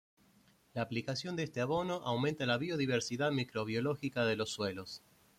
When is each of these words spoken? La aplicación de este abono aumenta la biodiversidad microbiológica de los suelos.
La 0.73 0.81
aplicación 0.81 1.35
de 1.35 1.43
este 1.43 1.61
abono 1.61 2.01
aumenta 2.03 2.47
la 2.47 2.57
biodiversidad 2.57 3.29
microbiológica 3.29 4.25
de 4.25 4.35
los 4.35 4.49
suelos. 4.49 5.03